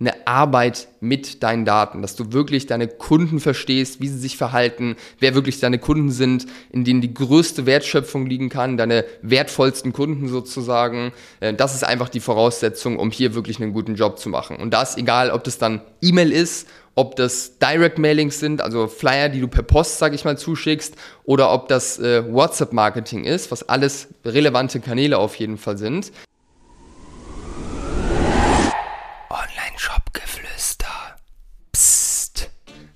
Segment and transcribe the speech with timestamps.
[0.00, 4.96] eine Arbeit mit deinen Daten, dass du wirklich deine Kunden verstehst, wie sie sich verhalten,
[5.18, 10.28] wer wirklich deine Kunden sind, in denen die größte Wertschöpfung liegen kann, deine wertvollsten Kunden
[10.28, 11.12] sozusagen.
[11.40, 14.56] Äh, das ist einfach die Voraussetzung, um hier wirklich einen guten Job zu machen.
[14.56, 18.88] Und da ist egal, ob das dann E-Mail ist, ob das Direct Mailings sind, also
[18.88, 23.24] Flyer, die du per Post, sage ich mal, zuschickst, oder ob das äh, WhatsApp Marketing
[23.24, 26.10] ist, was alles relevante Kanäle auf jeden Fall sind.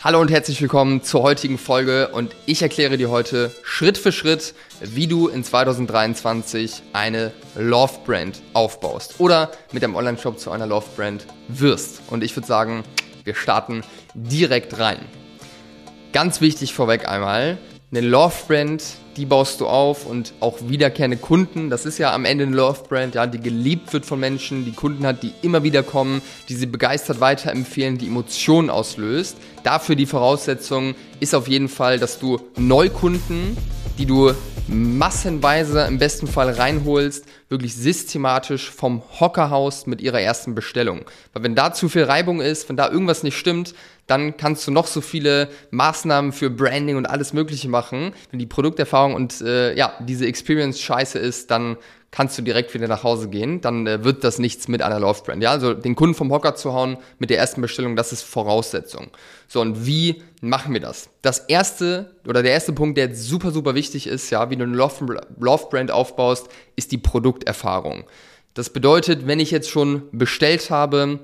[0.05, 4.55] Hallo und herzlich willkommen zur heutigen Folge und ich erkläre dir heute Schritt für Schritt,
[4.83, 10.85] wie du in 2023 eine Love Brand aufbaust oder mit deinem Online-Shop zu einer Love
[10.95, 12.03] Brand wirst.
[12.11, 12.85] Und ich würde sagen,
[13.25, 13.81] wir starten
[14.13, 14.99] direkt rein.
[16.13, 17.57] Ganz wichtig vorweg einmal,
[17.91, 18.85] eine Love Brand,
[19.17, 21.71] die baust du auf und auch wiederkehrende Kunden.
[21.71, 24.73] Das ist ja am Ende eine Love Brand, ja, die geliebt wird von Menschen, die
[24.73, 29.37] Kunden hat, die immer wieder kommen, die sie begeistert weiterempfehlen, die Emotionen auslöst.
[29.63, 33.57] Dafür die Voraussetzung ist auf jeden Fall, dass du Neukunden,
[33.99, 34.33] die du
[34.67, 41.03] massenweise im besten Fall reinholst, wirklich systematisch vom Hockerhaus mit ihrer ersten Bestellung.
[41.33, 43.75] Weil wenn da zu viel Reibung ist, wenn da irgendwas nicht stimmt,
[44.07, 48.13] dann kannst du noch so viele Maßnahmen für Branding und alles Mögliche machen.
[48.31, 51.77] Wenn die Produkterfahrung und äh, ja, diese Experience scheiße ist, dann
[52.15, 53.61] kannst du direkt wieder nach Hause gehen.
[53.61, 55.43] Dann äh, wird das nichts mit einer Love Brand.
[55.43, 59.09] Ja, also den Kunden vom Hocker zu hauen mit der ersten Bestellung, das ist Voraussetzung.
[59.49, 61.11] So, und wie machen wir das?
[61.23, 64.77] Das erste oder der erste Punkt, der super, super wichtig ist, ja, wie du eine
[64.77, 68.05] Love, Love Brand aufbaust, ist die Produkterfahrung.
[68.55, 71.19] Das bedeutet, wenn ich jetzt schon bestellt habe,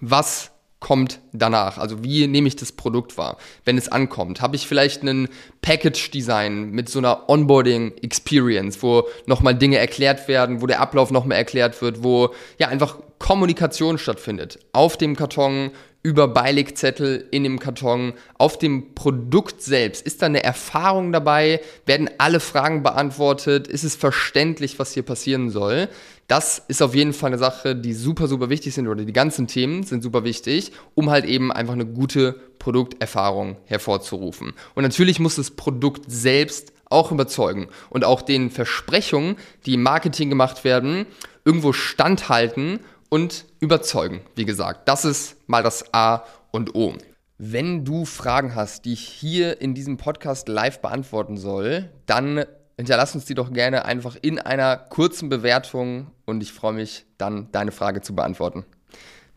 [0.00, 1.78] was kommt danach?
[1.78, 4.40] Also wie nehme ich das Produkt wahr, wenn es ankommt?
[4.40, 5.28] Habe ich vielleicht einen
[5.62, 11.80] Package-Design mit so einer Onboarding-Experience, wo nochmal Dinge erklärt werden, wo der Ablauf nochmal erklärt
[11.82, 14.58] wird, wo ja einfach Kommunikation stattfindet.
[14.72, 15.70] Auf dem Karton,
[16.02, 20.06] über Beilegzettel in dem Karton, auf dem Produkt selbst.
[20.06, 21.60] Ist da eine Erfahrung dabei?
[21.84, 23.66] Werden alle Fragen beantwortet?
[23.66, 25.88] Ist es verständlich, was hier passieren soll?
[26.28, 29.46] Das ist auf jeden Fall eine Sache, die super, super wichtig sind oder die ganzen
[29.46, 34.52] Themen sind super wichtig, um halt eben einfach eine gute Produkterfahrung hervorzurufen.
[34.74, 40.30] Und natürlich muss das Produkt selbst auch überzeugen und auch den Versprechungen, die im Marketing
[40.30, 41.06] gemacht werden,
[41.44, 42.80] irgendwo standhalten
[43.16, 44.20] und überzeugen.
[44.34, 46.92] Wie gesagt, das ist mal das A und O.
[47.38, 52.44] Wenn du Fragen hast, die ich hier in diesem Podcast live beantworten soll, dann
[52.76, 57.50] hinterlass uns die doch gerne einfach in einer kurzen Bewertung und ich freue mich dann,
[57.52, 58.66] deine Frage zu beantworten.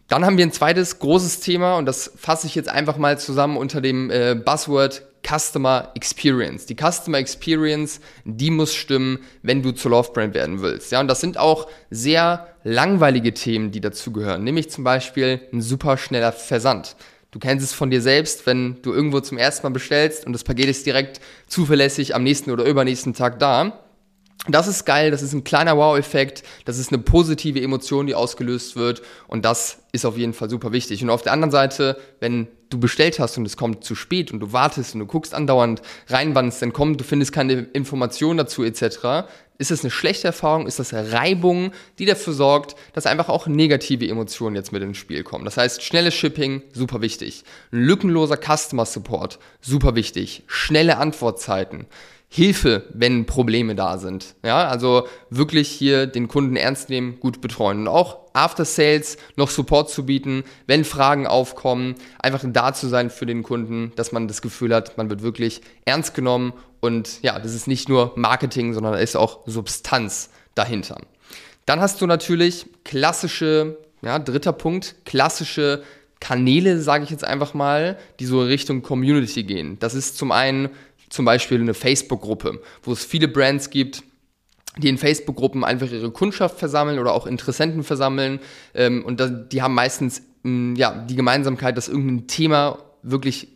[0.10, 3.56] Dann haben wir ein zweites großes Thema und das fasse ich jetzt einfach mal zusammen
[3.56, 6.66] unter dem äh, Buzzword Customer Experience.
[6.66, 10.92] Die Customer Experience, die muss stimmen, wenn du zur Love Brand werden willst.
[10.92, 15.98] Ja, und das sind auch sehr langweilige Themen, die dazugehören, nämlich zum Beispiel ein super
[15.98, 16.96] schneller Versand.
[17.32, 20.44] Du kennst es von dir selbst, wenn du irgendwo zum ersten Mal bestellst und das
[20.44, 23.86] Paket ist direkt zuverlässig am nächsten oder übernächsten Tag da.
[24.48, 28.78] Das ist geil, das ist ein kleiner Wow-Effekt, das ist eine positive Emotion, die ausgelöst
[28.78, 31.04] wird und das ist auf jeden Fall super wichtig.
[31.04, 34.40] Und auf der anderen Seite, wenn du bestellt hast und es kommt zu spät und
[34.40, 38.38] du wartest und du guckst andauernd rein, wann es denn kommt, du findest keine Informationen
[38.38, 39.28] dazu etc.,
[39.60, 40.68] ist es eine schlechte Erfahrung?
[40.68, 45.24] Ist das Reibung, die dafür sorgt, dass einfach auch negative Emotionen jetzt mit ins Spiel
[45.24, 45.44] kommen?
[45.44, 47.44] Das heißt, schnelles Shipping, super wichtig.
[47.70, 50.44] Lückenloser Customer Support, super wichtig.
[50.48, 51.88] Schnelle Antwortzeiten.
[52.32, 54.36] Hilfe, wenn Probleme da sind.
[54.46, 59.50] Ja, also wirklich hier den Kunden ernst nehmen, gut betreuen und auch After Sales noch
[59.50, 64.28] Support zu bieten, wenn Fragen aufkommen, einfach da zu sein für den Kunden, dass man
[64.28, 68.74] das Gefühl hat, man wird wirklich ernst genommen und ja, das ist nicht nur Marketing,
[68.74, 71.02] sondern da ist auch Substanz dahinter.
[71.66, 75.82] Dann hast du natürlich klassische, ja, dritter Punkt, klassische
[76.20, 79.78] Kanäle, sage ich jetzt einfach mal, die so Richtung Community gehen.
[79.80, 80.70] Das ist zum einen
[81.10, 84.04] zum Beispiel eine Facebook-Gruppe, wo es viele Brands gibt,
[84.78, 88.40] die in Facebook-Gruppen einfach ihre Kundschaft versammeln oder auch Interessenten versammeln.
[88.74, 93.48] Ähm, und das, die haben meistens mh, ja, die Gemeinsamkeit, dass irgendein Thema wirklich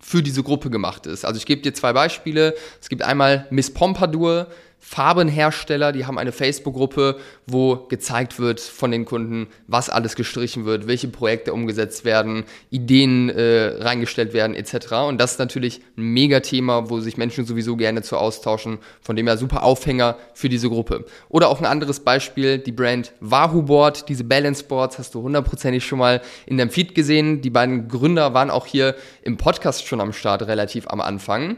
[0.00, 1.24] für diese Gruppe gemacht ist.
[1.24, 2.54] Also ich gebe dir zwei Beispiele.
[2.80, 4.48] Es gibt einmal Miss Pompadour,
[4.84, 10.88] Farbenhersteller, die haben eine Facebook-Gruppe, wo gezeigt wird von den Kunden, was alles gestrichen wird,
[10.88, 14.92] welche Projekte umgesetzt werden, Ideen äh, reingestellt werden etc.
[15.06, 19.28] Und das ist natürlich ein Megathema, wo sich Menschen sowieso gerne zu austauschen, von dem
[19.28, 21.06] her super Aufhänger für diese Gruppe.
[21.28, 25.86] Oder auch ein anderes Beispiel, die Brand Wahoo Board, diese Balance Boards hast du hundertprozentig
[25.86, 27.40] schon mal in deinem Feed gesehen.
[27.40, 31.56] Die beiden Gründer waren auch hier im Podcast schon am Start relativ am Anfang.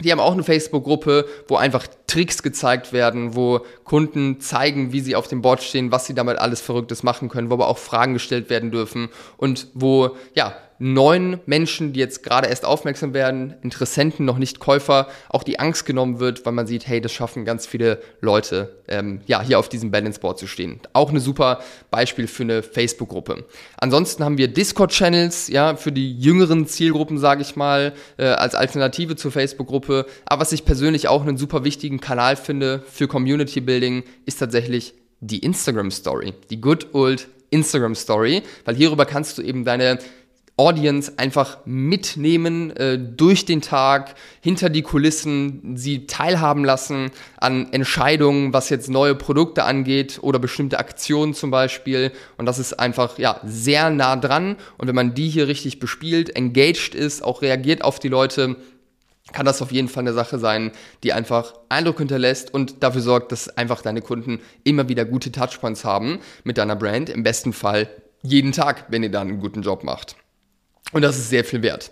[0.00, 5.14] Die haben auch eine Facebook-Gruppe, wo einfach Tricks gezeigt werden, wo Kunden zeigen, wie sie
[5.14, 8.12] auf dem Board stehen, was sie damit alles Verrücktes machen können, wo aber auch Fragen
[8.12, 10.56] gestellt werden dürfen und wo, ja,
[10.92, 15.86] neuen Menschen, die jetzt gerade erst aufmerksam werden, Interessenten, noch nicht Käufer, auch die Angst
[15.86, 19.70] genommen wird, weil man sieht, hey, das schaffen ganz viele Leute, ähm, ja, hier auf
[19.70, 20.80] diesem Balance Board zu stehen.
[20.92, 21.60] Auch eine super
[21.90, 23.46] Beispiel für eine Facebook-Gruppe.
[23.78, 29.16] Ansonsten haben wir Discord-Channels, ja, für die jüngeren Zielgruppen, sage ich mal, äh, als Alternative
[29.16, 30.04] zur Facebook-Gruppe.
[30.26, 34.92] Aber was ich persönlich auch einen super wichtigen Kanal finde für Community Building, ist tatsächlich
[35.20, 39.98] die Instagram Story, die good old Instagram Story, weil hierüber kannst du eben deine
[40.56, 48.52] Audience einfach mitnehmen äh, durch den Tag, hinter die Kulissen, sie teilhaben lassen an Entscheidungen,
[48.52, 52.12] was jetzt neue Produkte angeht oder bestimmte Aktionen zum Beispiel.
[52.38, 54.56] Und das ist einfach ja sehr nah dran.
[54.78, 58.56] Und wenn man die hier richtig bespielt, engaged ist, auch reagiert auf die Leute,
[59.32, 60.70] kann das auf jeden Fall eine Sache sein,
[61.02, 65.84] die einfach Eindruck hinterlässt und dafür sorgt, dass einfach deine Kunden immer wieder gute Touchpoints
[65.84, 67.08] haben mit deiner Brand.
[67.08, 67.88] Im besten Fall
[68.22, 70.16] jeden Tag, wenn ihr da einen guten Job macht.
[70.92, 71.90] Und das ist sehr viel wert.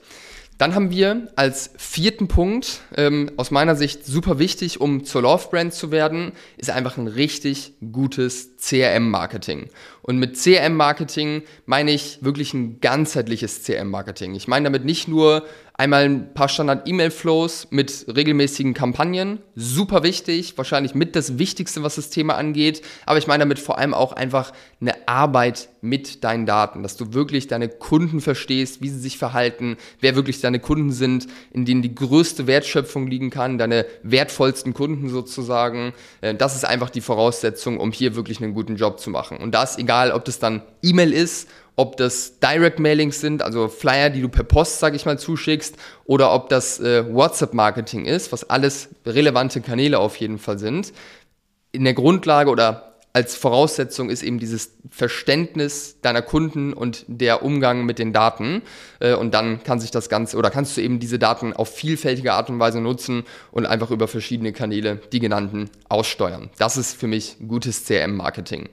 [0.59, 5.49] Dann haben wir als vierten Punkt, ähm, aus meiner Sicht super wichtig, um zur Love
[5.51, 9.71] Brand zu werden, ist einfach ein richtig gutes CRM-Marketing.
[10.03, 14.37] Und mit CRM-Marketing meine ich wirklich ein ganzheitliches CRM-Marketing.
[14.37, 20.95] Ich meine damit nicht nur einmal ein paar Standard-E-Mail-Flows mit regelmäßigen Kampagnen, super wichtig, wahrscheinlich
[20.95, 24.53] mit das Wichtigste, was das Thema angeht, aber ich meine damit vor allem auch einfach
[24.81, 29.77] eine Arbeit mit deinen Daten, dass du wirklich deine Kunden verstehst, wie sie sich verhalten,
[30.01, 35.09] wer wirklich deine Kunden sind, in denen die größte Wertschöpfung liegen kann, deine wertvollsten Kunden
[35.09, 35.93] sozusagen.
[36.21, 39.39] Äh, das ist einfach die Voraussetzung, um hier wirklich einen guten Job zu machen.
[39.39, 43.69] Und da ist egal, ob das dann E-Mail ist ob das Direct Mailings sind, also
[43.69, 48.33] Flyer, die du per Post, sag ich mal, zuschickst, oder ob das äh, WhatsApp-Marketing ist,
[48.33, 50.93] was alles relevante Kanäle auf jeden Fall sind.
[51.73, 57.85] In der Grundlage oder als Voraussetzung ist eben dieses Verständnis deiner Kunden und der Umgang
[57.85, 58.63] mit den Daten.
[59.01, 62.33] Äh, und dann kann sich das Ganze oder kannst du eben diese Daten auf vielfältige
[62.33, 66.51] Art und Weise nutzen und einfach über verschiedene Kanäle, die genannten, aussteuern.
[66.59, 68.69] Das ist für mich gutes CRM-Marketing.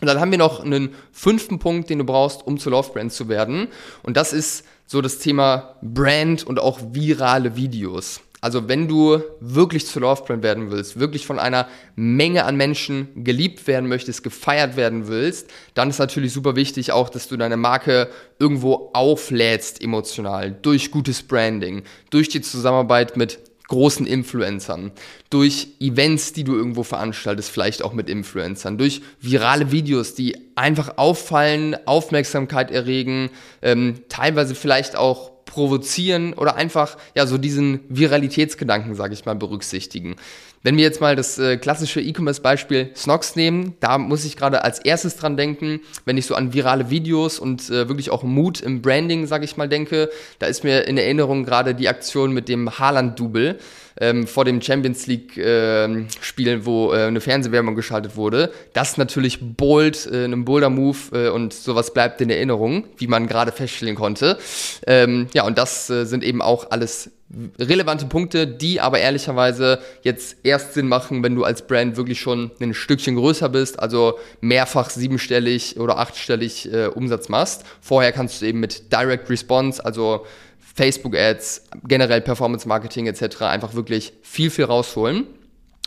[0.00, 3.12] Und dann haben wir noch einen fünften Punkt, den du brauchst, um zur Love Brand
[3.12, 3.68] zu werden.
[4.02, 8.20] Und das ist so das Thema Brand und auch virale Videos.
[8.44, 13.24] Also wenn du wirklich zur Love Brand werden willst, wirklich von einer Menge an Menschen
[13.24, 17.56] geliebt werden möchtest, gefeiert werden willst, dann ist natürlich super wichtig auch, dass du deine
[17.56, 23.38] Marke irgendwo auflädst emotional durch gutes Branding, durch die Zusammenarbeit mit
[23.68, 24.92] großen Influencern,
[25.30, 30.98] durch Events, die du irgendwo veranstaltest, vielleicht auch mit Influencern, durch virale Videos, die einfach
[30.98, 33.30] auffallen, Aufmerksamkeit erregen,
[33.62, 40.16] ähm, teilweise vielleicht auch provozieren oder einfach ja so diesen Viralitätsgedanken, sage ich mal, berücksichtigen.
[40.64, 44.78] Wenn wir jetzt mal das äh, klassische E-Commerce-Beispiel Snox nehmen, da muss ich gerade als
[44.80, 48.82] erstes dran denken, wenn ich so an virale Videos und äh, wirklich auch Mut im
[48.82, 50.10] Branding, sage ich mal, denke.
[50.38, 53.58] Da ist mir in Erinnerung gerade die Aktion mit dem Haaland-Double
[54.00, 58.52] ähm, vor dem Champions League-Spiel, ähm, äh, wo eine Fernsehwerbung geschaltet wurde.
[58.72, 63.06] Das ist natürlich bold, äh, ein bolder Move äh, und sowas bleibt in Erinnerung, wie
[63.06, 64.38] man gerade feststellen konnte.
[64.86, 67.10] Ähm, ja, und das äh, sind eben auch alles
[67.58, 72.50] relevante Punkte, die aber ehrlicherweise jetzt erst Sinn machen, wenn du als Brand wirklich schon
[72.60, 77.64] ein Stückchen größer bist, also mehrfach siebenstellig oder achtstellig äh, Umsatz machst.
[77.80, 80.26] Vorher kannst du eben mit Direct Response, also
[80.74, 83.42] Facebook Ads, generell Performance Marketing etc.
[83.42, 85.26] einfach wirklich viel, viel rausholen.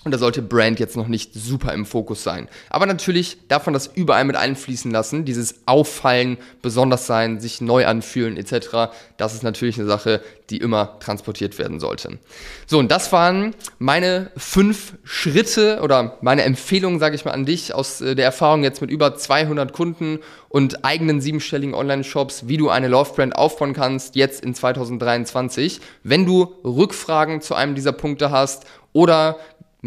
[0.07, 2.47] Und da sollte Brand jetzt noch nicht super im Fokus sein.
[2.69, 5.25] Aber natürlich darf man das überall mit einfließen lassen.
[5.25, 8.89] Dieses Auffallen, besonders sein, sich neu anfühlen etc.
[9.17, 12.19] Das ist natürlich eine Sache, die immer transportiert werden sollte.
[12.67, 17.73] So, und das waren meine fünf Schritte oder meine Empfehlungen, sage ich mal, an dich
[17.73, 22.69] aus äh, der Erfahrung jetzt mit über 200 Kunden und eigenen siebenstelligen Online-Shops, wie du
[22.69, 25.81] eine Love-Brand aufbauen kannst, jetzt in 2023.
[26.03, 29.37] Wenn du Rückfragen zu einem dieser Punkte hast oder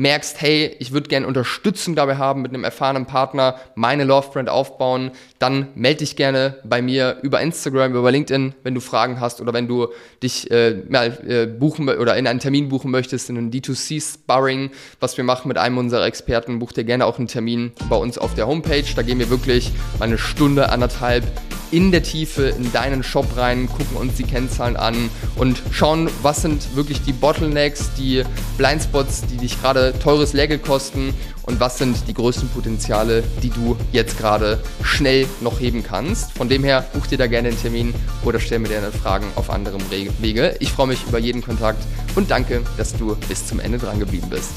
[0.00, 4.48] merkst, hey, ich würde gerne Unterstützung dabei haben, mit einem erfahrenen Partner meine Love Brand
[4.48, 9.42] aufbauen, dann melde dich gerne bei mir über Instagram, über LinkedIn, wenn du Fragen hast
[9.42, 9.88] oder wenn du
[10.22, 14.70] dich äh, mal äh, buchen oder in einen Termin buchen möchtest, in einen D2C Sparring,
[15.00, 18.16] was wir machen mit einem unserer Experten, buch dir gerne auch einen Termin bei uns
[18.16, 18.84] auf der Homepage.
[18.96, 21.24] Da gehen wir wirklich mal eine Stunde, anderthalb
[21.70, 26.42] in der Tiefe in deinen Shop rein, gucken uns die Kennzahlen an und schauen, was
[26.42, 28.24] sind wirklich die Bottlenecks, die
[28.58, 33.76] Blindspots, die dich gerade teures Lehrgeld kosten und was sind die größten Potenziale, die du
[33.92, 36.32] jetzt gerade schnell noch heben kannst.
[36.32, 39.50] Von dem her, buch dir da gerne einen Termin oder stell mir deine Fragen auf
[39.50, 40.56] anderem Wege.
[40.60, 41.82] Ich freue mich über jeden Kontakt
[42.14, 44.52] und danke, dass du bis zum Ende dran geblieben bist.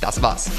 [0.00, 0.50] Das war's.